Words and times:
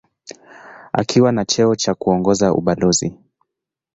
Akiwa 0.93 1.31
na 1.31 1.45
cheo 1.45 1.75
cha 1.75 1.95
kuongoza 1.95 2.53
ubalozi. 2.53 3.17